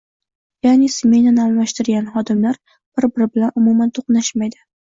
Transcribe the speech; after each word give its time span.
Ya'ni, 0.67 0.87
smenani 0.93 1.43
almashtirgan 1.43 2.09
xodimlar 2.15 2.59
bir 2.71 3.11
-biri 3.13 3.31
bilan 3.37 3.55
umuman 3.63 3.97
to'qnashmaydi 4.01 4.69